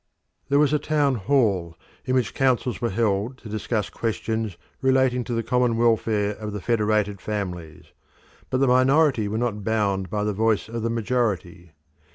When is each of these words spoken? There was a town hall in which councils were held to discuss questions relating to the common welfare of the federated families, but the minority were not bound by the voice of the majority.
There 0.49 0.57
was 0.57 0.73
a 0.73 0.79
town 0.79 1.13
hall 1.13 1.77
in 2.05 2.15
which 2.15 2.33
councils 2.33 2.81
were 2.81 2.89
held 2.89 3.37
to 3.37 3.47
discuss 3.49 3.91
questions 3.91 4.57
relating 4.81 5.23
to 5.25 5.33
the 5.35 5.43
common 5.43 5.77
welfare 5.77 6.31
of 6.39 6.53
the 6.53 6.59
federated 6.59 7.21
families, 7.21 7.91
but 8.49 8.57
the 8.59 8.67
minority 8.67 9.27
were 9.27 9.37
not 9.37 9.63
bound 9.63 10.09
by 10.09 10.23
the 10.23 10.33
voice 10.33 10.67
of 10.67 10.81
the 10.81 10.89
majority. 10.89 11.73